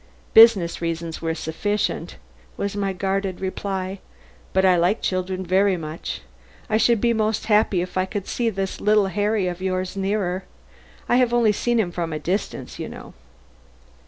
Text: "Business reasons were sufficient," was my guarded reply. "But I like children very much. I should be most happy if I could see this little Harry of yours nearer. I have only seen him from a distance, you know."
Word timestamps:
"Business 0.33 0.81
reasons 0.81 1.21
were 1.21 1.35
sufficient," 1.35 2.15
was 2.57 2.75
my 2.75 2.91
guarded 2.91 3.39
reply. 3.39 3.99
"But 4.51 4.65
I 4.65 4.75
like 4.75 5.03
children 5.03 5.45
very 5.45 5.77
much. 5.77 6.21
I 6.67 6.77
should 6.77 6.99
be 6.99 7.13
most 7.13 7.45
happy 7.45 7.83
if 7.83 7.95
I 7.99 8.05
could 8.05 8.25
see 8.27 8.49
this 8.49 8.81
little 8.81 9.05
Harry 9.09 9.45
of 9.45 9.61
yours 9.61 9.95
nearer. 9.95 10.43
I 11.07 11.17
have 11.17 11.35
only 11.35 11.51
seen 11.51 11.79
him 11.79 11.91
from 11.91 12.11
a 12.13 12.17
distance, 12.17 12.79
you 12.79 12.89
know." 12.89 13.13